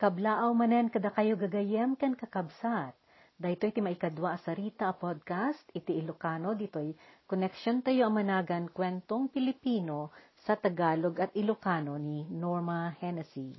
Kablaaw 0.00 0.56
manen 0.56 0.88
kada 0.88 1.12
kayo 1.12 1.36
gagayem 1.36 1.92
ken 1.92 2.16
kakabsat. 2.16 2.96
Daytoy 3.36 3.68
ti 3.68 3.84
maikadwa 3.84 4.32
a 4.32 4.40
sarita 4.40 4.88
a 4.88 4.96
podcast 4.96 5.60
iti 5.76 5.92
Ilocano 6.00 6.56
ditoy 6.56 6.96
connection 7.28 7.84
tayo 7.84 8.08
amanagan 8.08 8.72
kwentong 8.72 9.28
Pilipino 9.28 10.08
sa 10.40 10.56
Tagalog 10.56 11.20
at 11.20 11.36
Ilocano 11.36 12.00
ni 12.00 12.24
Norma 12.32 12.96
Hennessy. 12.96 13.52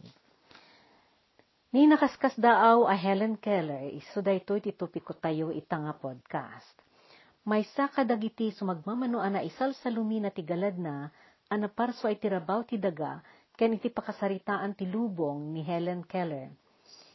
Ni 1.77 1.86
nakaskas 1.86 2.34
daaw 2.42 2.89
a 2.89 2.98
Helen 2.98 3.38
Keller 3.38 3.94
iso 3.94 4.26
daytoy 4.26 4.66
ti 4.66 4.73
topiko 4.73 5.14
tayo 5.14 5.54
itanga 5.54 5.94
podcast. 5.94 6.73
May 7.46 7.70
sa 7.78 7.86
kadagiti 7.86 8.50
sumagmamano 8.50 9.21
ana 9.21 9.46
isal 9.46 9.78
sa 9.78 9.94
lumina 9.94 10.34
ti 10.34 10.42
galad 10.42 10.73
na 10.82 11.05
ana 11.54 11.70
parso 11.70 12.10
ay 12.10 12.18
tirabaw 12.18 12.66
ti 12.66 12.82
daga 12.82 13.21
ken 13.57 13.77
iti 13.77 13.91
pakasaritaan 13.91 14.73
ti 14.73 14.88
lubong 14.88 15.54
ni 15.54 15.61
Helen 15.61 16.07
Keller. 16.07 16.49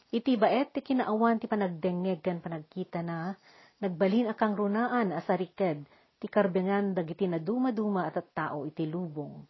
Iti 0.07 0.39
baet 0.39 0.71
ti 0.71 0.79
kinaawan 0.79 1.41
ti 1.41 1.51
panagdengeg 1.51 2.23
ken 2.23 2.39
panagkita 2.39 3.03
na, 3.03 3.35
nagbalin 3.83 4.31
akang 4.31 4.55
runaan 4.55 5.11
asariked 5.11 5.83
ti 6.17 6.25
karbengan 6.25 6.97
dagiti 6.97 7.29
na 7.29 7.37
duma-duma 7.37 8.07
at 8.07 8.17
at 8.17 8.29
tao 8.33 8.63
iti 8.63 8.87
lubong. 8.87 9.43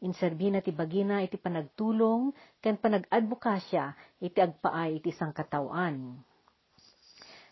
Inserbi 0.00 0.48
na 0.48 0.64
ti 0.64 0.72
bagina 0.72 1.20
iti 1.20 1.36
panagtulong 1.36 2.32
ken 2.64 2.80
panag-advokasya 2.80 4.16
iti 4.24 4.40
agpaay 4.40 5.04
iti 5.04 5.12
sangkatawan. 5.12 6.16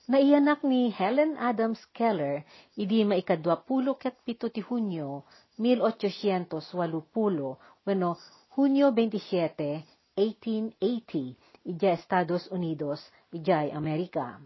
Naiyanak 0.09 0.65
ni 0.65 0.89
Helen 0.89 1.37
Adams 1.37 1.85
Keller, 1.93 2.41
idi 2.81 3.05
maikadwapulo 3.05 4.01
ket 4.01 4.17
pito 4.25 4.49
ti 4.49 4.65
Hunyo, 4.65 5.29
1880, 5.61 7.85
wano 7.85 8.17
Hunyo 8.59 8.91
27, 8.91 9.87
1880, 10.19 11.39
ijay 11.63 11.95
Estados 11.95 12.51
Unidos, 12.51 12.99
ijay 13.31 13.71
Amerika. 13.71 14.43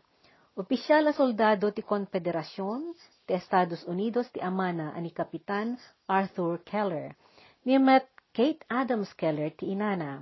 Opisyal 0.53 1.09
na 1.09 1.17
soldado 1.17 1.73
ti 1.73 1.81
Konfederasyon 1.81 2.93
ti 3.25 3.33
Estados 3.33 3.89
Unidos 3.89 4.29
ti 4.29 4.45
amana 4.45 4.93
ani 4.93 5.17
Kapitan 5.17 5.81
Arthur 6.05 6.61
Keller. 6.61 7.17
Niyamat 7.65 8.05
Kate 8.37 8.61
Adams 8.69 9.17
Keller 9.17 9.49
ti 9.57 9.73
inana. 9.73 10.21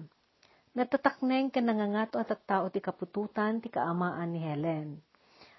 Natatakneng 0.79 1.51
ken 1.51 1.67
nangangato 1.67 2.23
at 2.23 2.31
tao 2.47 2.71
ti 2.71 2.79
kapututan 2.79 3.59
ti 3.59 3.75
kaamaan 3.75 4.31
ni 4.31 4.39
Helen. 4.39 5.03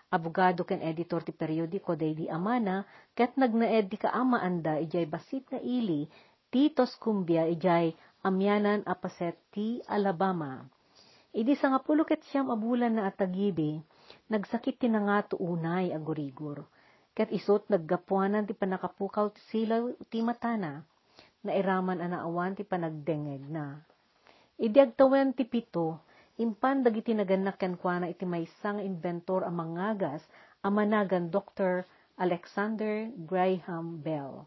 Abogado 0.08 0.64
ken 0.64 0.80
editor 0.80 1.20
ti 1.28 1.36
periodiko 1.36 2.00
day 2.00 2.16
di 2.16 2.32
amana, 2.32 2.88
ket 3.12 3.36
nagnaed 3.36 3.92
ti 3.92 4.00
kaamaanda 4.00 4.80
ijay 4.80 5.04
basit 5.04 5.52
na 5.52 5.60
ili, 5.60 6.08
Titos 6.52 7.00
Cumbia 7.00 7.48
ijay 7.48 7.96
amyanan 8.22 8.86
apaset 8.86 9.34
ti 9.50 9.82
Alabama. 9.90 10.62
Idi 11.34 11.58
sa 11.58 11.74
nga 11.74 11.82
pulo 11.82 12.06
ket 12.06 12.22
siyam 12.30 12.54
abulan 12.54 12.94
na 12.94 13.10
atagibi, 13.10 13.82
nagsakit 14.30 14.78
ti 14.78 14.88
nga 14.92 15.26
unay 15.42 15.90
agurigor. 15.90 16.68
Ket 17.18 17.34
isot 17.34 17.66
naggapuanan 17.68 18.46
ti 18.46 18.54
panakapukaw 18.54 19.34
ti 19.34 19.42
silaw 19.50 19.90
ti 20.14 20.22
matana, 20.22 20.86
na 21.42 21.52
iraman 21.58 21.98
anaawan 21.98 22.54
ti 22.54 22.62
panagdengeg 22.62 23.50
na. 23.50 23.82
Idi 24.62 24.78
agtawen 24.78 25.34
ti 25.34 25.50
pito, 25.50 25.98
impan 26.38 26.86
dagiti 26.86 27.18
naganak 27.18 27.58
ken 27.58 27.74
kuana 27.74 28.06
iti 28.06 28.30
maysang 28.30 28.78
inventor 28.78 29.42
a 29.42 29.52
mangagas 29.52 30.22
a 30.62 30.70
managan 30.70 31.34
Dr. 31.34 31.90
Alexander 32.22 33.10
Graham 33.26 33.98
Bell 34.06 34.46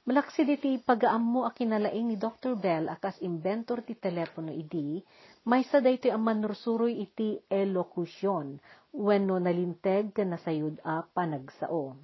Malaksi 0.00 0.48
diti 0.48 0.80
pagaammo 0.80 1.44
a 1.44 1.52
kinalaing 1.52 2.08
ni 2.08 2.16
Dr. 2.16 2.56
Bell 2.56 2.88
akas 2.88 3.20
inventor 3.20 3.84
ti 3.84 3.92
telepono 3.92 4.48
idi, 4.48 4.96
may 5.44 5.60
sa 5.60 5.76
dayto 5.76 6.08
ang 6.08 6.24
manursuroy 6.24 7.04
iti 7.04 7.36
elokusyon, 7.44 8.56
wenno 8.96 9.36
nalinteg 9.36 10.16
ka 10.16 10.24
nasayud 10.24 10.80
a 10.88 11.04
panagsao. 11.04 12.00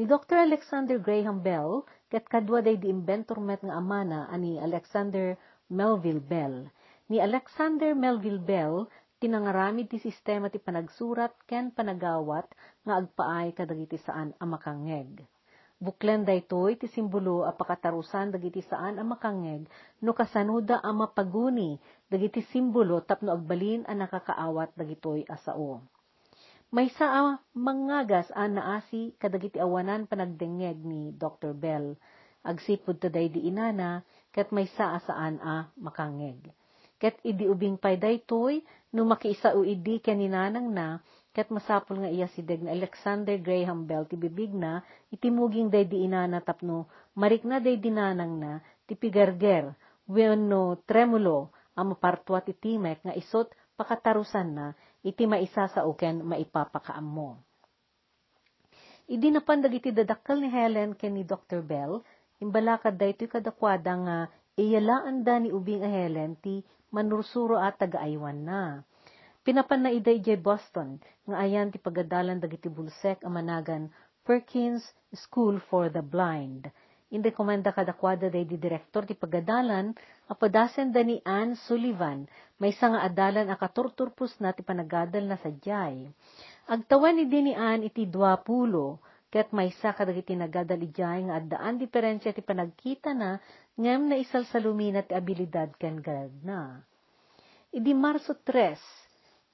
Ni 0.00 0.08
Dr. 0.08 0.40
Alexander 0.40 0.96
Graham 0.96 1.44
Bell, 1.44 1.84
ket 2.08 2.24
kadwa 2.32 2.64
day 2.64 2.80
di 2.80 2.88
inventor 2.88 3.44
met 3.44 3.60
nga 3.60 3.76
amana 3.76 4.32
ani 4.32 4.56
Alexander 4.56 5.36
Melville 5.68 6.24
Bell. 6.24 6.64
Ni 7.12 7.20
Alexander 7.20 7.92
Melville 7.92 8.40
Bell, 8.40 8.88
tinangaramid 9.20 9.92
ti 9.92 10.00
sistema 10.00 10.48
ti 10.48 10.56
panagsurat 10.56 11.36
ken 11.44 11.76
panagawat 11.76 12.48
nga 12.88 13.04
agpaay 13.04 13.52
kadagiti 13.52 14.00
saan 14.00 14.32
a 14.40 14.48
makangeg. 14.48 15.28
Buklen 15.84 16.24
daytoy 16.24 16.80
ti 16.80 16.88
simbolo 16.88 17.44
a 17.44 17.52
pakatarusan 17.52 18.32
dagiti 18.32 18.64
saan 18.64 18.96
a 18.96 19.04
makangeg 19.04 19.68
no 20.00 20.16
kasanuda 20.16 20.80
a 20.80 20.90
mapaguni 20.96 21.76
dagiti 22.08 22.40
simbolo 22.40 23.04
tapno 23.04 23.36
agbalin 23.36 23.84
a 23.84 23.92
nakakaawat 23.92 24.72
dagitoy 24.80 25.28
asao. 25.28 25.84
May 26.72 26.88
sa 26.96 27.36
mangagas 27.52 28.32
a 28.32 28.48
naasi 28.48 29.12
kadagiti 29.20 29.60
awanan 29.60 30.08
panagdengeg 30.08 30.80
ni 30.80 31.12
Dr. 31.12 31.52
Bell. 31.52 32.00
Agsipod 32.40 32.96
taday 32.96 33.28
di 33.28 33.44
inana 33.44 34.00
ket 34.32 34.56
may 34.56 34.64
sa 34.72 34.96
saan 35.04 35.36
a 35.44 35.68
makangeg. 35.76 36.48
Ket 36.96 37.20
idi 37.20 37.44
ubing 37.44 37.76
pay 37.76 38.00
daytoy 38.00 38.64
no 38.96 39.04
makiisa 39.04 39.52
o 39.52 39.60
idi 39.60 40.00
kaninanang 40.00 40.72
na 40.72 41.04
Kat 41.34 41.50
masapol 41.50 41.98
nga 41.98 42.10
iya 42.14 42.30
si 42.30 42.46
Deg 42.46 42.62
na 42.62 42.70
Alexander 42.70 43.34
Graham 43.42 43.90
Bell 43.90 44.06
ti 44.06 44.14
bibig 44.14 44.54
na 44.54 44.86
itimuging 45.10 45.66
day 45.66 45.82
di 45.82 46.06
inana 46.06 46.38
tapno 46.38 46.86
marik 47.18 47.42
na 47.42 47.58
day 47.58 47.74
dinanang 47.74 48.38
na 48.38 48.52
ti 48.86 48.94
pigarger 48.94 49.74
wenno 50.06 50.78
tremulo 50.86 51.50
ang 51.74 51.90
mapartwa 51.90 52.38
ti 52.38 52.54
timek 52.54 53.02
nga 53.02 53.14
isot 53.18 53.50
pakatarusan 53.74 54.48
na 54.54 54.66
iti 55.02 55.26
maisa 55.26 55.66
sa 55.66 55.82
uken 55.82 56.22
maipapakaam 56.22 57.02
mo. 57.02 57.30
Idi 59.04 59.28
napandag 59.28 59.74
iti 59.74 59.90
dadakkel 59.92 60.40
ni 60.40 60.48
Helen 60.48 60.96
ken 60.96 61.12
ni 61.12 61.26
Dr. 61.28 61.60
Bell, 61.60 62.00
imbalakad 62.40 62.96
da 62.96 63.04
ito'y 63.10 63.28
kadakwada 63.28 63.92
nga 64.06 64.16
iyalaan 64.56 65.26
da 65.26 65.36
ni 65.42 65.50
ubing 65.52 65.84
a 65.84 65.90
Helen 65.90 66.38
ti 66.40 66.64
manursuro 66.94 67.58
at 67.60 67.76
tagaaywan 67.76 68.46
na 68.46 68.86
Pinapan 69.44 69.84
na 69.84 69.92
iday 69.92 70.24
jay 70.24 70.40
Boston, 70.40 70.96
nga 71.28 71.36
ayan 71.44 71.68
ti 71.68 71.76
pagadalan 71.76 72.40
dagiti 72.40 72.72
bulsek 72.72 73.20
amanagan 73.28 73.92
Perkins 74.24 74.80
School 75.12 75.60
for 75.68 75.92
the 75.92 76.00
Blind. 76.00 76.72
Indi 77.12 77.28
komenda 77.28 77.68
kadakwada 77.68 78.32
day 78.32 78.48
di 78.48 78.56
direktor 78.56 79.04
ti 79.04 79.12
pagadalan, 79.12 79.92
apadasen 80.32 80.96
da 80.96 81.04
ni 81.04 81.20
Anne 81.28 81.60
Sullivan, 81.60 82.24
may 82.56 82.72
nga 82.72 83.04
adalan 83.04 83.52
a 83.52 83.60
katurturpus 83.60 84.32
na 84.40 84.56
ti 84.56 84.64
panagadal 84.64 85.28
na 85.28 85.36
sadyay. 85.36 86.08
Agtawan 86.64 87.20
ni 87.20 87.28
ni 87.28 87.52
Anne 87.52 87.92
iti 87.92 88.08
dua 88.08 88.40
pulo, 88.40 89.04
ket 89.28 89.52
may 89.52 89.68
sa 89.76 89.92
kadagiti 89.92 90.32
nagadal 90.32 90.80
ijay 90.80 91.28
nga 91.28 91.36
addaan 91.36 91.76
diferensya 91.76 92.32
ti 92.32 92.40
panagkita 92.40 93.12
na 93.12 93.36
ngem 93.76 94.08
na 94.08 94.16
isal 94.16 94.48
sa 94.48 94.56
lumina 94.56 95.04
ti 95.04 95.12
abilidad 95.12 95.76
ken 95.76 96.00
galad 96.00 96.32
na. 96.40 96.80
Idi 97.76 97.92
Marso 97.92 98.32
3, 98.40 99.03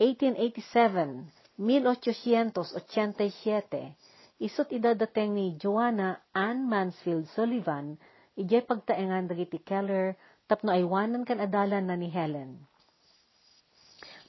1887, 0.01 1.61
1887, 1.61 3.93
isot 4.41 4.73
idadateng 4.73 5.37
ni 5.37 5.61
Joanna 5.61 6.25
Ann 6.33 6.65
Mansfield 6.65 7.29
Sullivan, 7.37 8.01
ijay 8.33 8.65
pagtaengan 8.65 9.29
dagiti 9.29 9.61
Keller, 9.61 10.17
tapno 10.49 10.73
aywanan 10.73 11.29
kan 11.29 11.37
adalan 11.37 11.85
na 11.85 12.01
ni 12.01 12.09
Helen. 12.09 12.65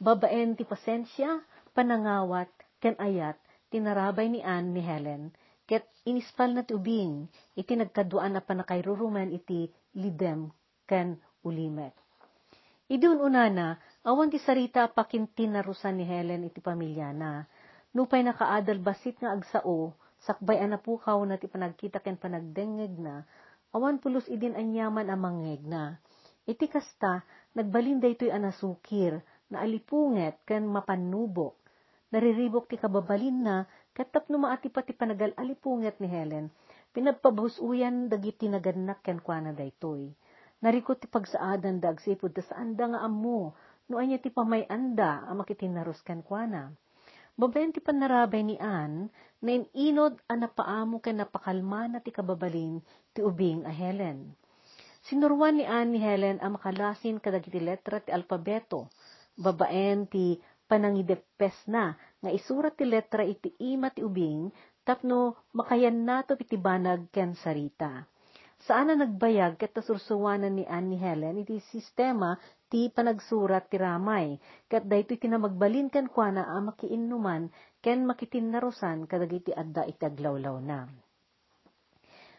Babaen 0.04 0.59
ti 0.59 0.68
pasensya, 0.68 1.40
panangawat, 1.72 2.52
ken 2.84 3.00
ayat, 3.00 3.40
tinarabay 3.72 4.28
ni 4.28 4.44
Ann 4.44 4.76
ni 4.76 4.84
Helen, 4.84 5.32
ket 5.72 5.88
inispal 6.03 6.52
na 6.52 6.68
ubing, 6.68 7.32
iti 7.56 7.80
nagkaduan 7.80 8.36
na 8.36 8.44
panakayruruman 8.44 9.32
iti 9.32 9.72
lidem 9.96 10.52
ken 10.84 11.16
ulimet. 11.48 11.96
Idun 12.91 13.24
unana, 13.24 13.79
Awan 14.02 14.34
ti 14.34 14.42
sarita 14.42 14.90
pakintin 14.90 15.53
na 15.53 15.62
rusan 15.62 16.02
ni 16.02 16.09
Helen 16.09 16.50
iti 16.50 16.58
pamilya 16.58 17.14
na. 17.14 17.46
Nupay 17.94 18.26
nakaadal 18.26 18.82
basit 18.82 19.22
nga 19.22 19.30
agsao, 19.30 19.94
sakbay 20.26 20.58
anapukaw 20.58 21.22
na 21.22 21.38
ti 21.38 21.46
panagkita 21.46 22.02
ken 22.02 22.18
panagdengeg 22.18 22.98
na, 22.98 23.22
awan 23.70 24.02
pulos 24.02 24.26
idin 24.26 24.58
anyaman 24.58 25.06
amangeg 25.06 25.62
na. 25.70 26.02
Iti 26.50 26.66
kasta, 26.66 27.22
nagbalin 27.53 28.02
daytoy 28.02 28.34
anasukir, 28.34 29.22
na 29.53 29.62
alipunget 29.62 30.42
ken 30.50 30.66
mapanubok. 30.66 31.62
Nariribok 32.09 32.74
ti 32.74 32.82
kababalin 32.82 33.46
na, 33.46 33.70
katap 33.94 34.34
numaati 34.34 34.74
pa 34.74 34.82
ti 34.82 34.98
panagal 34.98 35.38
alipunget 35.38 36.02
ni 36.02 36.09
Helen, 36.09 36.50
pinagpabusuyan 36.90 38.09
dagiti 38.09 38.50
naganak 38.50 39.06
ken 39.06 39.22
kuana 39.22 39.53
daytoy. 39.53 40.09
Narikot 40.62 41.02
ti 41.02 41.08
pagsaadan 41.09 41.78
dag 41.78 42.02
sipod 42.02 42.34
ta 42.34 42.42
saan 42.42 42.74
da 42.74 42.90
nga 42.90 43.06
ammo, 43.06 43.53
no 43.89 43.97
anya 43.97 44.22
ti 44.22 44.29
pamayanda 44.29 45.25
ang 45.25 45.41
makitinaruskan 45.41 46.22
kuana. 46.22 46.73
Babayan 47.39 47.72
ti 47.72 47.79
panarabay 47.79 48.43
ni 48.43 48.59
Ann, 48.59 49.07
na 49.41 49.51
inod 49.73 50.19
ang 50.29 50.45
napaamo 50.45 50.99
kay 51.01 51.16
napakalma 51.16 51.87
na 51.87 52.03
ti 52.03 52.13
kababalin 52.13 52.83
ti 53.16 53.23
ubing 53.23 53.66
a 53.66 53.72
Helen. 53.73 54.35
Sinurwan 55.01 55.57
ni 55.57 55.66
Anne 55.66 55.97
ni 55.97 55.99
Helen 56.03 56.37
ang 56.37 56.61
makalasin 56.61 57.17
kadagiti 57.17 57.57
letra 57.57 57.97
ti 57.97 58.13
alpabeto. 58.13 58.91
Babaen 59.33 60.05
ti 60.05 60.37
panangidepes 60.69 61.66
na 61.66 61.97
nga 62.22 62.29
isurat 62.29 62.78
ti 62.78 62.85
letra 62.85 63.25
iti 63.25 63.49
ima 63.57 63.89
ti 63.89 64.05
ubing 64.05 64.53
tapno 64.85 65.33
makayan 65.57 66.05
nato 66.05 66.37
iti 66.37 66.59
banag 66.59 67.09
ken 67.09 67.33
sarita. 67.33 68.05
Saan 68.61 68.93
na 68.93 68.96
nagbayag 69.02 69.58
ket 69.58 69.73
tasursuwanan 69.73 70.53
ni 70.53 70.69
Anne 70.69 70.93
ni 70.93 70.97
Helen 71.02 71.41
iti 71.41 71.58
sistema 71.73 72.37
ti 72.69 72.93
panagsurat 72.93 73.66
ti 73.66 73.81
ramay 73.81 74.37
ket 74.69 74.85
daytoy 74.85 75.17
tinamagbalin 75.17 75.90
ken 75.90 76.05
kuana 76.05 76.46
a 76.46 76.61
makiinnuman 76.61 77.49
ken 77.81 78.05
makitinnarusan 78.05 79.09
kadagiti 79.09 79.49
adda 79.49 79.90
iti 79.90 80.05
aglawlaw 80.05 80.61
na. 80.61 80.85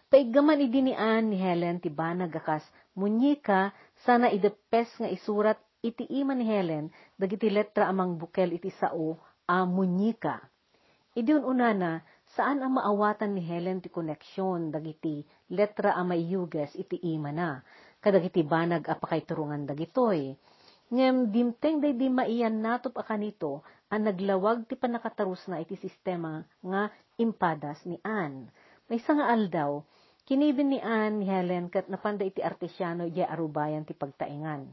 Paiggaman 0.06 0.62
idi 0.62 0.86
ni 0.86 0.94
Anne 0.94 1.34
ni 1.34 1.38
Helen 1.42 1.82
ti 1.82 1.90
banag 1.90 2.30
akas 2.38 2.62
munyika 2.94 3.74
sana 4.06 4.30
idepes 4.30 4.94
nga 5.02 5.10
isurat 5.10 5.58
iti 5.82 6.06
ima 6.06 6.38
ni 6.38 6.46
Helen 6.46 6.86
dagiti 7.18 7.50
letra 7.50 7.90
amang 7.90 8.14
bukel 8.14 8.54
iti 8.54 8.70
sao 8.78 9.18
a 9.50 9.66
munyika. 9.66 10.38
Idi 11.18 11.34
unana 11.34 12.00
saan 12.32 12.64
ang 12.64 12.80
maawatan 12.80 13.36
ni 13.36 13.42
Helen 13.44 13.84
ti 13.84 13.92
koneksyon 13.92 14.72
dagiti 14.72 15.20
letra 15.52 15.92
a 15.92 16.02
mayuges 16.02 16.72
iti 16.80 16.96
ima 17.12 17.28
na 17.28 17.60
kadagiti 18.00 18.40
banag 18.40 18.88
a 18.88 18.96
pakaiturungan 18.96 19.68
dagitoy. 19.68 20.32
Ngem 20.92 21.32
dimteng 21.32 21.80
day 21.80 21.96
di 21.96 22.08
maiyan 22.12 22.60
natop 22.60 23.00
a 23.00 23.04
kanito 23.04 23.64
ang 23.92 24.08
naglawag 24.08 24.64
ti 24.68 24.76
panakatarus 24.76 25.48
na 25.48 25.60
iti 25.60 25.76
sistema 25.76 26.44
nga 26.60 26.88
impadas 27.16 27.84
ni 27.88 27.96
Anne. 28.04 28.48
May 28.88 29.00
nga 29.00 29.28
aldaw, 29.32 29.80
Kinibin 30.22 30.70
ni 30.70 30.78
Anne 30.78 31.18
ni 31.18 31.26
Helen 31.26 31.66
kat 31.66 31.90
napanda 31.90 32.22
iti 32.22 32.38
artesyano 32.38 33.02
iya 33.10 33.26
arubayan 33.26 33.82
ti 33.82 33.90
pagtaingan. 33.90 34.70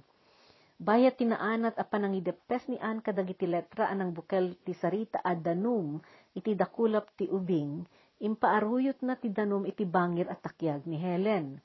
Bayat 0.79 1.19
tinaanat 1.19 1.75
a 1.75 1.83
panangidepes 1.83 2.71
ni 2.71 2.79
Anne 2.79 3.03
kadagiti 3.03 3.43
letra 3.43 3.91
anang 3.91 4.15
bukel 4.15 4.55
ti 4.63 4.71
sarita 4.71 5.19
a 5.19 5.35
danum 5.35 5.99
iti 6.31 6.55
dakulap 6.55 7.11
ti 7.19 7.27
ubing, 7.27 7.83
impaaruyot 8.23 9.03
na 9.03 9.19
ti 9.19 9.27
danum 9.27 9.67
iti 9.67 9.83
bangir 9.83 10.31
at 10.31 10.39
takyag 10.39 10.87
ni 10.87 10.95
Helen. 10.95 11.59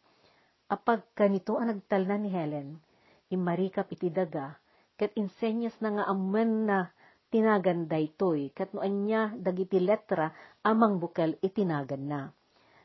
Apag 0.67 1.07
kanito 1.15 1.63
ang 1.63 1.71
nagtalna 1.71 2.19
ni 2.19 2.35
Helen, 2.35 2.83
imarikap 3.31 3.87
iti 3.95 4.11
daga, 4.11 4.59
kat 4.99 5.15
insenyas 5.15 5.79
na 5.79 5.95
nga 5.95 6.05
amen 6.11 6.67
na 6.67 6.91
tinagan 7.31 7.87
daytoy, 7.87 8.51
kat 8.51 8.75
noan 8.75 9.07
niya 9.07 9.31
dagiti 9.39 9.79
letra 9.79 10.35
amang 10.67 10.99
bukel 10.99 11.39
itinagan 11.39 12.03
na 12.11 12.21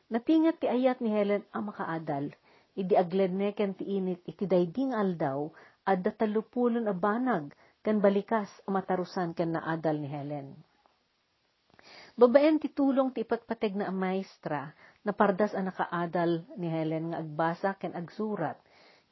Natingat 0.09 0.57
ti 0.57 0.65
ayat 0.65 1.05
ni 1.05 1.13
Helen 1.13 1.45
ang 1.53 1.69
makaadal, 1.69 2.33
idi 2.73 2.97
agleneken 2.97 3.77
ti 3.77 3.85
init 3.97 4.25
iti 4.25 4.49
dayding 4.49 4.89
aldaw, 4.89 5.53
adda 5.89 6.13
talupulon 6.13 6.85
a 6.85 6.95
kan 7.81 7.97
balikas 7.97 8.49
a 8.67 8.69
matarusan 8.69 9.33
kan 9.33 9.57
naadal 9.57 9.97
ni 9.97 10.09
Helen. 10.11 10.53
Babaen 12.19 12.59
ti 12.59 12.67
tulong 12.67 13.15
ti 13.15 13.23
ipatpateg 13.23 13.79
na 13.79 13.87
maestra, 13.95 14.75
na 15.07 15.15
pardas 15.15 15.55
ang 15.55 15.71
nakaadal 15.71 16.43
ni 16.59 16.67
Helen 16.67 17.15
nga 17.15 17.23
agbasa 17.23 17.69
ken 17.79 17.95
agsurat. 17.95 18.59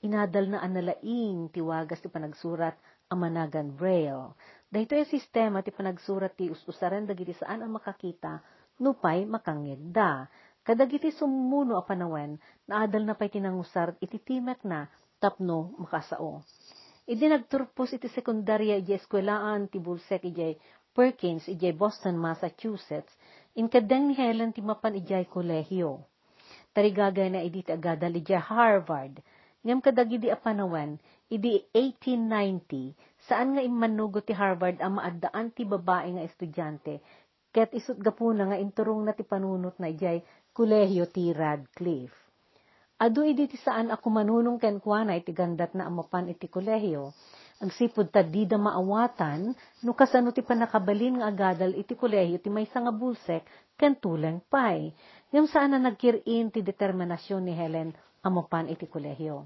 Inadal 0.04 0.52
na 0.52 0.60
analaing 0.62 1.50
ti 1.50 1.64
wagas 1.64 2.04
ti 2.04 2.12
panagsurat 2.12 2.76
ang 3.08 3.24
managan 3.24 3.72
braille. 3.74 4.36
Dahito 4.68 4.94
yung 5.00 5.08
sistema 5.08 5.64
ti 5.64 5.72
panagsurat 5.72 6.36
ti 6.36 6.52
us-usaran 6.52 7.08
dagiti 7.08 7.32
saan 7.34 7.64
ang 7.64 7.72
makakita, 7.72 8.44
nupay 8.84 9.24
makangid 9.24 9.80
da. 9.96 10.28
Kadagiti 10.68 11.16
sumuno 11.16 11.80
a 11.80 11.88
panawen, 11.88 12.36
naadal 12.68 13.08
na 13.08 13.16
pa'y 13.16 13.32
tinangusar, 13.32 13.96
iti 14.04 14.20
timek 14.20 14.68
na, 14.68 14.92
tapno 15.16 15.72
makasao. 15.80 16.44
Idi 17.08 17.24
nagturpos 17.32 17.96
iti 17.96 18.12
sekundarya 18.12 18.84
iti 18.84 18.92
eskwelaan 18.92 19.72
ti 19.72 19.80
bulsek 19.80 20.28
iti 20.28 20.60
Perkins 20.92 21.48
iti 21.48 21.72
Boston, 21.72 22.20
Massachusetts, 22.20 23.16
inkadeng 23.56 24.12
ni 24.12 24.14
Helen 24.20 24.52
ti 24.52 24.60
mapan 24.60 25.00
iti 25.00 25.16
kolehiyo. 25.32 26.04
Tarigagay 26.76 27.32
na 27.32 27.40
idi 27.48 27.64
ti 27.64 27.72
agadal 27.72 28.12
iti 28.12 28.36
Harvard, 28.36 29.24
ngam 29.64 29.80
kadagidi 29.80 30.28
a 30.28 30.36
panawen, 30.36 31.00
idi 31.32 31.64
1890, 31.72 32.92
saan 33.24 33.56
nga 33.56 33.64
imanugo 33.64 34.20
ti 34.20 34.36
Harvard 34.36 34.84
ang 34.84 35.00
maaddaan 35.00 35.56
ti 35.56 35.64
babae 35.64 36.12
nga 36.12 36.28
estudyante, 36.28 37.00
ket 37.56 37.72
isut 37.72 38.04
gapuna 38.04 38.52
nga 38.52 38.60
inturong 38.60 39.08
na 39.08 39.16
ti 39.16 39.24
panunot 39.24 39.80
na 39.80 39.88
ijay 39.88 40.20
Kulehyo 40.52 41.08
ti 41.08 41.32
Radcliffe. 41.32 42.27
Adu 42.98 43.22
idi 43.22 43.46
ti 43.46 43.62
saan 43.62 43.94
ako 43.94 44.10
manunong 44.10 44.58
ken 44.58 44.82
kuana 44.82 45.14
iti 45.14 45.30
gandat 45.30 45.78
na 45.78 45.86
amapan 45.86 46.34
iti 46.34 46.50
kulehyo. 46.50 47.14
Agsipod 47.62 48.10
ta 48.10 48.26
di 48.26 48.50
da 48.50 48.58
maawatan, 48.58 49.54
no 49.86 49.94
kasano 49.94 50.34
ti 50.34 50.42
panakabalin 50.42 51.22
nga 51.22 51.30
agadal 51.30 51.78
iti 51.78 51.94
kulehyo 51.94 52.42
ti 52.42 52.50
may 52.50 52.66
nga 52.66 52.90
bulsek 52.90 53.46
ken 53.78 53.94
tuleng 54.02 54.42
pay. 54.50 54.90
Ngam 55.30 55.46
saan 55.46 55.78
na 55.78 55.80
nagkirin 55.82 56.50
ti 56.50 56.66
determinasyon 56.66 57.46
ni 57.46 57.54
Helen 57.54 57.94
amapan 58.26 58.66
iti 58.66 58.90
kulehyo. 58.90 59.46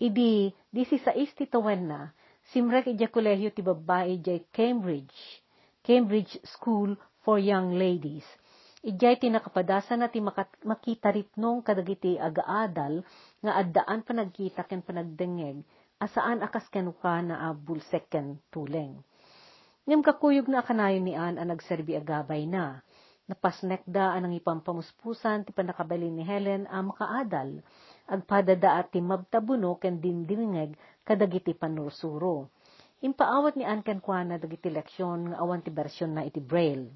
Idi, 0.00 0.48
di 0.72 0.82
si 0.88 0.96
sa 0.96 1.12
ti 1.12 1.44
na, 1.84 2.08
simrek 2.56 2.88
iti 2.88 3.04
kulehyo 3.04 3.52
ti 3.52 3.60
babae 3.60 4.16
iti 4.16 4.48
Cambridge, 4.48 5.44
Cambridge 5.84 6.40
School 6.56 6.96
for 7.20 7.36
Young 7.36 7.76
Ladies 7.76 8.24
Ijay 8.82 9.14
tinakapadasan 9.14 10.02
na 10.02 10.10
ti 10.10 10.18
makita 10.66 11.14
ritnong 11.14 11.62
kadagiti 11.62 12.18
agaadal 12.18 13.06
nga 13.38 13.52
addaan 13.54 14.02
panagkita 14.02 14.66
ken 14.66 14.82
panagdengeg 14.82 15.62
asaan 16.02 16.42
akas 16.42 16.66
kenuka 16.66 17.22
na 17.22 17.46
abulsek 17.46 18.10
ken 18.10 18.42
tuleng. 18.50 18.98
Ngem 19.86 20.02
kakuyog 20.02 20.50
na 20.50 20.66
kanayo 20.66 20.98
ni 20.98 21.14
An 21.14 21.38
ang 21.38 21.54
nagserbi 21.54 21.94
agabay 21.94 22.42
na. 22.50 22.82
Napasnek 23.30 23.86
da 23.86 24.18
anang 24.18 24.34
ipampamuspusan 24.34 25.46
ti 25.46 25.54
panakabalin 25.54 26.18
ni 26.18 26.26
Helen 26.26 26.66
a 26.66 26.82
makaadal. 26.82 27.62
Agpadada 28.10 28.82
at 28.82 28.90
ti 28.90 28.98
mabtabuno 28.98 29.78
ken 29.78 30.02
dindingeg 30.02 30.74
kadagiti 31.06 31.54
panursuro. 31.54 32.50
Impaawat 32.98 33.54
ni 33.54 33.62
An 33.62 33.86
ken 33.86 34.02
kuana 34.02 34.42
dagiti 34.42 34.74
leksyon 34.74 35.30
nga 35.30 35.36
awan 35.38 35.62
ti 35.62 35.70
bersyon 35.70 36.18
na 36.18 36.26
iti 36.26 36.42
Braille. 36.42 36.90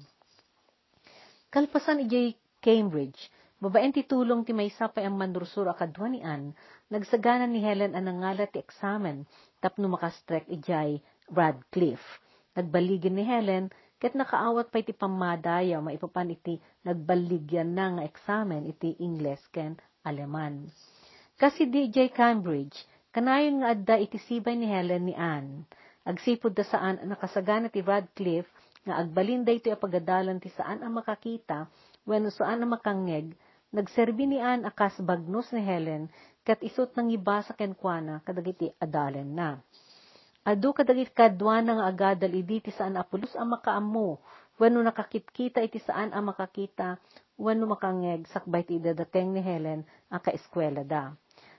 Kalpasan 1.47 2.03
ijay 2.03 2.35
Cambridge, 2.59 3.31
babaen 3.63 3.95
ti 3.95 4.03
tulong 4.03 4.43
ti 4.43 4.51
may 4.51 4.67
sapay 4.67 5.07
ang 5.07 5.15
mandursuro 5.15 5.71
akadwanian, 5.71 6.51
nagsaganan 6.91 7.55
ni 7.55 7.63
Helen 7.63 7.95
ang 7.95 8.03
nangalat 8.03 8.51
ti 8.51 8.59
eksamen, 8.59 9.23
tapno 9.63 9.87
makastrek 9.87 10.43
ijay 10.51 10.99
Radcliffe. 11.31 12.19
Nagbaligin 12.51 13.15
ni 13.15 13.23
Helen, 13.23 13.71
ket 13.95 14.11
nakaawat 14.11 14.75
pa 14.75 14.83
iti 14.83 14.91
pamadaya, 14.91 15.79
maipapan 15.79 16.35
iti 16.35 16.59
nagbaligyan 16.83 17.71
na 17.71 17.95
nga 17.95 18.03
eksamen 18.03 18.67
iti 18.67 18.99
Ingles 18.99 19.39
ken 19.47 19.79
Aleman. 20.03 20.67
Kasi 21.39 21.63
di 21.63 21.87
ijay 21.87 22.11
Cambridge, 22.11 22.75
kanayon 23.15 23.63
nga 23.63 23.71
adda 23.71 23.95
iti 24.03 24.19
sibay 24.19 24.59
ni 24.59 24.67
Helen 24.67 25.07
ni 25.07 25.15
Anne. 25.15 25.63
Agsipod 26.03 26.51
da 26.51 26.67
saan 26.67 26.99
nakasagana 27.07 27.71
ti 27.71 27.79
Radcliffe 27.79 28.51
nga 28.87 29.03
agbalin 29.03 29.43
daytoy 29.43 29.75
apagadalan 29.75 30.39
ti 30.39 30.47
saan 30.55 30.79
ang 30.79 30.95
makakita 30.95 31.67
wenno 32.07 32.31
saan 32.31 32.63
ang 32.63 32.71
makangeg 32.71 33.35
nagserbi 33.75 34.23
ni 34.31 34.39
An 34.39 34.63
akas 34.63 35.03
bagnos 35.03 35.51
ni 35.51 35.59
Helen 35.59 36.07
kat 36.47 36.63
isot 36.63 36.95
nang 36.95 37.11
iba 37.11 37.43
sa 37.43 37.51
kenkwana 37.51 38.23
kadagiti 38.23 38.71
adalen 38.79 39.35
na. 39.35 39.59
Adu 40.47 40.71
kadagiti 40.71 41.11
kadwa 41.11 41.59
nga 41.59 41.83
agadal 41.91 42.31
idi 42.31 42.63
ti 42.63 42.71
saan 42.71 42.95
apulos 42.95 43.35
ang 43.35 43.51
makaammo 43.51 44.23
wenno 44.55 44.79
nakakitkita 44.79 45.59
iti 45.59 45.83
saan 45.83 46.15
ang 46.15 46.31
makakita 46.31 46.95
wenno 47.35 47.67
makangeg 47.67 48.23
sakbay 48.31 48.63
ti 48.63 48.79
idadateng 48.79 49.35
ni 49.35 49.43
Helen 49.43 49.83
ang 50.07 50.21
kaeskwela 50.23 50.87
da. 50.87 51.11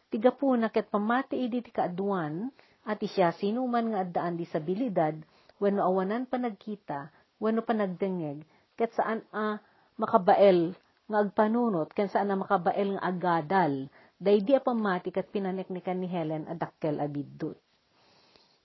Tiga 0.08 0.32
po 0.32 0.56
na 0.56 0.72
ket 0.72 0.88
pamati 0.88 1.36
idi 1.36 1.60
ti 1.60 1.68
kaaduan 1.68 2.48
at 2.88 2.96
isya 3.04 3.36
sinuman 3.36 3.92
nga 3.92 4.08
addaan 4.08 4.40
disabilidad 4.40 5.20
wenno 5.60 5.84
awanan 5.84 6.24
pa 6.24 6.40
nagkita 6.40 7.12
wano 7.38 7.62
pa 7.62 7.74
nagdengeg, 7.74 8.42
ket 8.74 8.90
saan 8.94 9.22
a 9.30 9.62
makabael 9.98 10.74
nga 11.08 11.18
agpanunot, 11.24 11.88
ken 11.96 12.10
saan 12.10 12.30
a 12.30 12.36
makabael 12.36 12.98
nga 12.98 13.02
agadal, 13.06 13.88
daydi 14.18 14.58
a 14.58 14.60
pamati 14.60 15.14
kat 15.14 15.30
pinaneknikan 15.30 15.98
ni 15.98 16.10
Helen 16.10 16.44
adakkel 16.50 16.98
abiddut. 16.98 17.58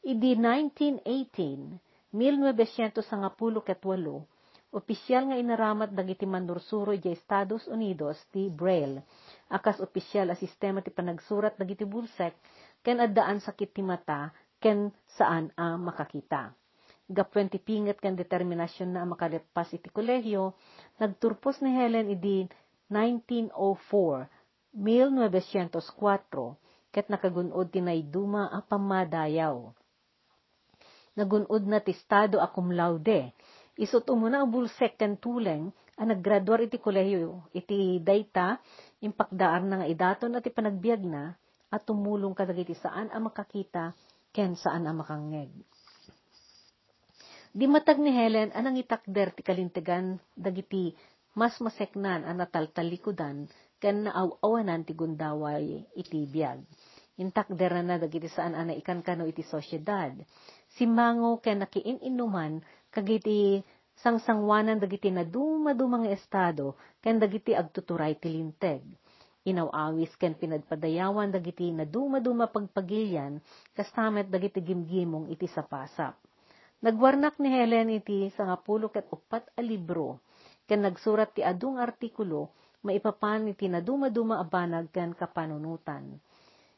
Idi 0.03 0.35
1918, 0.35 1.79
1918 2.11 3.63
ket 3.63 3.81
walo, 3.87 4.27
opisyal 4.73 5.31
nga 5.31 5.37
inaramat 5.39 5.93
dagiti 5.93 6.25
mandursuro 6.27 6.91
iti 6.91 7.13
Estados 7.13 7.69
Unidos 7.69 8.19
ti 8.33 8.49
Braille, 8.49 9.05
akas 9.53 9.79
opisyal 9.79 10.33
a 10.33 10.35
sistema 10.35 10.83
ti 10.83 10.89
panagsurat 10.91 11.55
dagiti 11.55 11.85
bulsek, 11.87 12.35
ken 12.83 12.99
addaan 12.99 13.39
sakit 13.39 13.69
ti 13.71 13.81
mata, 13.85 14.33
ken 14.59 14.91
saan 15.07 15.53
a 15.55 15.79
makakita 15.79 16.51
gapwen 17.13 17.47
ti 17.47 17.61
pinget 17.61 18.01
kan 18.01 18.17
determinasyon 18.17 18.97
na 18.97 19.05
makalipas 19.05 19.69
iti 19.71 19.87
kolehyo, 19.93 20.57
nagturpos 20.97 21.61
ni 21.61 21.71
Helen 21.77 22.09
idi 22.09 22.49
1904, 22.89 23.53
1904, 24.73 26.57
ket 26.93 27.05
nakagunod 27.09 27.69
tinay 27.73 28.01
duma 28.05 28.49
a 28.49 28.61
pamadayaw. 28.61 29.73
Nagunod 31.13 31.63
na 31.69 31.77
tistado 31.77 32.41
a 32.41 32.49
cum 32.49 32.73
laude, 32.73 33.33
isot 33.77 34.05
umuna 34.09 34.41
a 34.41 34.49
bulsek 34.49 34.97
ken 34.97 35.17
tuleng, 35.21 35.69
a 35.93 36.03
naggraduar 36.09 36.65
iti 36.65 36.81
kolehiyo, 36.81 37.53
iti 37.53 38.01
dayta, 38.01 38.57
impakdaar 39.01 39.61
na 39.61 39.81
nga 39.81 39.87
idaton 39.89 40.33
at 40.33 40.45
ipanagbiag 40.45 41.05
na, 41.05 41.37
at 41.69 41.85
tumulong 41.85 42.33
kadagiti 42.33 42.73
saan 42.77 43.13
a 43.13 43.17
makakita, 43.21 43.93
ken 44.33 44.57
saan 44.57 44.89
a 44.89 44.93
makangeg. 44.93 45.53
Di 47.53 47.69
matag 47.69 48.01
ni 48.01 48.09
Helen 48.09 48.49
anang 48.57 48.81
itakder 48.81 49.29
ti 49.29 49.45
kalintegan 49.45 50.17
dagiti 50.33 50.89
mas 51.37 51.53
maseknan 51.61 52.25
a 52.25 52.33
nataltalikudan 52.33 53.45
ken 53.77 54.09
naaw-awanan 54.09 54.81
ti 54.81 54.97
gundaway 54.97 55.85
iti 55.93 56.25
biyag. 56.25 56.65
Intakder 57.21 57.77
na 57.85 58.01
dagiti 58.01 58.25
saan 58.25 58.57
ana 58.57 58.73
ikan 58.73 59.05
kano 59.05 59.29
iti 59.29 59.45
sosyedad. 59.45 60.17
Simango 60.73 61.37
ken 61.45 61.61
nakiin-inuman 61.61 62.57
kagiti 62.89 63.61
sangsangwanan 64.01 64.81
dagiti 64.81 65.13
na 65.13 65.21
dumadumang 65.21 66.09
estado 66.09 66.73
ken 67.05 67.21
dagiti 67.21 67.53
agtuturay 67.53 68.17
ti 68.17 68.33
linteg. 68.33 68.81
Inawawis 69.45 70.09
ken 70.17 70.33
pinadpadayawan 70.33 71.29
dagiti 71.29 71.69
na 71.69 71.85
dumaduma 71.85 72.49
pagpagilyan 72.49 73.37
kastamet 73.77 74.25
dagiti 74.33 74.57
gimgimong 74.57 75.29
iti 75.29 75.45
sapasap 75.45 76.17
Nagwarnak 76.83 77.39
ni 77.39 77.47
Helen 77.47 77.95
iti 77.95 78.27
sa 78.35 78.43
nga 78.43 78.59
pulo 78.59 78.91
ket 78.91 79.07
upat 79.07 79.47
a 79.55 79.63
libro, 79.63 80.19
ken 80.67 80.83
nagsurat 80.83 81.31
ti 81.31 81.39
adung 81.39 81.79
artikulo, 81.79 82.51
maipapan 82.83 83.55
iti 83.55 83.71
naduma-duma 83.71 84.43
abanag 84.43 84.91
ken 84.91 85.15
kapanunutan. 85.15 86.19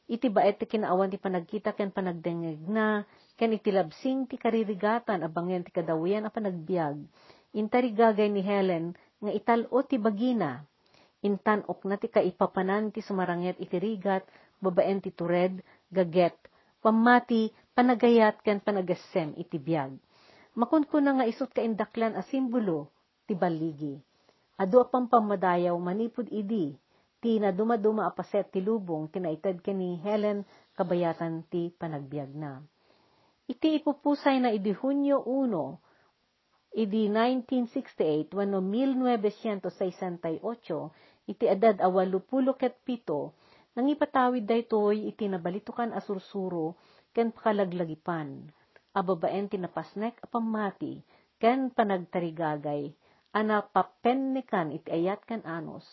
Iti 0.05 0.29
baet 0.29 0.61
ti 0.61 0.69
kinaawan 0.69 1.09
ti 1.09 1.17
panagkita 1.17 1.73
ken 1.73 1.89
panagdengeg 1.89 2.61
na, 2.69 3.01
ken 3.33 3.57
iti 3.57 3.73
labsing 3.73 4.29
ti 4.29 4.37
karirigatan 4.37 5.25
abangen 5.25 5.65
ti 5.65 5.73
kadawian 5.73 6.29
a 6.29 6.29
panagbiag. 6.29 7.01
Intarigagay 7.57 8.29
ni 8.29 8.45
Helen 8.45 8.93
nga 9.17 9.33
italo 9.33 9.81
ti 9.89 9.97
bagina. 9.97 10.61
Intanok 11.25 11.81
na 11.89 11.97
ti 11.97 12.13
kaipapanan 12.13 12.93
ti 12.93 13.01
sumaranget 13.01 13.57
iti 13.57 13.81
rigat, 13.81 14.21
babaen 14.61 15.01
ti 15.01 15.09
tured, 15.09 15.65
gaget, 15.89 16.37
pamati, 16.85 17.49
panagayat 17.75 18.39
ken 18.39 18.63
panagassem 18.63 19.35
iti 19.35 19.59
biyag. 19.59 19.99
Makunkuna 20.55 21.19
nga 21.19 21.27
isot 21.27 21.51
ka 21.51 21.59
indaklan 21.59 22.15
a 22.15 22.23
simbolo 22.23 22.87
ti 23.27 23.35
baligi. 23.35 23.99
Ado 24.55 24.87
apang 24.87 25.11
pamadayaw 25.11 25.75
manipud 25.75 26.31
idi, 26.31 26.71
ti 27.19 27.35
na 27.43 27.51
dumaduma 27.51 28.07
apaset 28.07 28.47
ti 28.47 28.63
lubong 28.63 29.11
tinaited 29.11 29.59
ken 29.59 29.83
ni 29.83 29.99
Helen 29.99 30.47
kabayatan 30.79 31.43
ti 31.51 31.75
panagbiag 31.75 32.31
na. 32.31 32.63
Iti 33.51 33.75
ipupusay 33.83 34.39
na 34.39 34.55
idi 34.55 34.71
Hunyo 34.71 35.19
1, 35.27 36.79
idi 36.79 37.11
1968 37.11 38.31
wano 38.31 38.63
1968 38.63 40.39
iti 41.27 41.45
edad 41.51 41.75
awalupulo 41.83 42.55
ket 42.55 42.79
pito, 42.87 43.35
nang 43.75 43.91
ipatawid 43.91 44.47
daytoy 44.47 45.11
iti 45.11 45.27
nabalitukan 45.27 45.91
asursuro 45.91 46.79
ken 47.15 47.31
pakalaglagipan. 47.31 48.51
Ababaen 48.91 49.47
tinapasnek 49.47 50.19
apamati, 50.19 50.99
ken 51.39 51.71
panagtarigagay, 51.71 52.91
ana 53.31 53.63
papennikan 53.63 54.75
iti 54.75 54.91
ayat 54.91 55.23
ken 55.23 55.43
anos, 55.47 55.83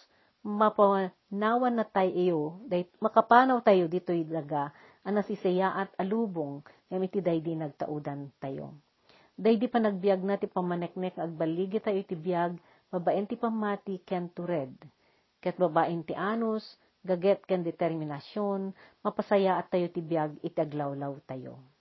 mapanawan 0.43 1.75
na 1.79 1.87
tayo 1.87 2.11
iyo, 2.15 2.43
day, 2.67 2.91
makapanaw 2.99 3.63
tayo 3.63 3.87
dito'y 3.87 4.27
daga, 4.27 4.75
ana 5.07 5.23
sisaya 5.23 5.71
at 5.75 5.91
alubong, 5.99 6.63
ngam 6.91 7.03
iti 7.07 7.19
daydi 7.23 7.55
nagtaudan 7.55 8.31
tayo. 8.43 8.75
Daydi 9.35 9.67
panagbiag 9.67 10.23
na 10.23 10.39
ti 10.39 10.47
pamaneknek 10.47 11.19
agbaligi 11.19 11.83
tayo 11.83 11.99
iti 12.03 12.15
biag, 12.19 12.59
babaen 12.91 13.27
ti 13.27 13.35
pamati 13.39 14.03
ken 14.03 14.31
tured. 14.31 14.75
Ket 15.43 15.59
babaen 15.59 16.07
ti 16.07 16.15
anos, 16.15 16.63
gaget 17.03 17.43
ken 17.47 17.67
determinasyon, 17.67 18.71
mapasaya 19.03 19.59
at 19.59 19.71
tayo 19.71 19.91
ti 19.91 20.01
biag 20.03 20.39
iti 20.43 20.59
aglawlaw 20.59 21.19
tayo. 21.27 21.72